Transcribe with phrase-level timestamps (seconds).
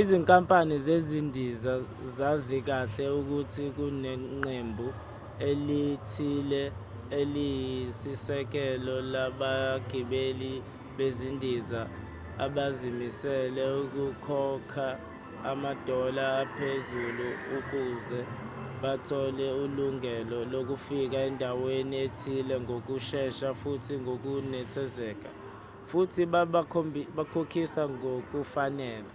[0.00, 1.72] izinkampani zezindiza
[2.16, 4.88] zazi kahle ukuthi kuneqembu
[5.48, 6.62] elithile
[7.20, 10.52] eliyisisekelo labagibeli
[10.96, 11.80] bezindiza
[12.44, 14.88] abazimisele ukukhokha
[15.50, 18.20] ama-dollar aphezulu ukuze
[18.82, 25.30] bathole ilungelo lofika endaweni ethile ngokushesha futhi ngokunethezeka
[25.90, 29.14] futhi babakhokhisa ngokufanele